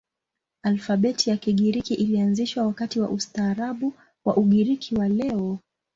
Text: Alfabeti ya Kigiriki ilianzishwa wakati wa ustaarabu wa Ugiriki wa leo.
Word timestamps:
Alfabeti 0.63 1.29
ya 1.29 1.37
Kigiriki 1.37 1.93
ilianzishwa 1.93 2.63
wakati 2.67 2.99
wa 2.99 3.09
ustaarabu 3.09 3.93
wa 4.25 4.37
Ugiriki 4.37 4.95
wa 4.95 5.09
leo. 5.09 5.59